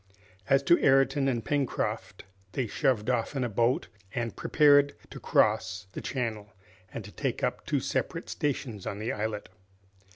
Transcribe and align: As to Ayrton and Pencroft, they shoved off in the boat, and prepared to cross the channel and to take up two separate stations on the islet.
As 0.49 0.63
to 0.63 0.83
Ayrton 0.83 1.27
and 1.27 1.45
Pencroft, 1.45 2.23
they 2.53 2.65
shoved 2.65 3.07
off 3.07 3.35
in 3.35 3.43
the 3.43 3.49
boat, 3.49 3.87
and 4.15 4.35
prepared 4.35 4.95
to 5.11 5.19
cross 5.19 5.85
the 5.93 6.01
channel 6.01 6.51
and 6.91 7.05
to 7.05 7.11
take 7.11 7.43
up 7.43 7.67
two 7.67 7.79
separate 7.79 8.27
stations 8.27 8.87
on 8.87 8.97
the 8.97 9.11
islet. 9.11 9.49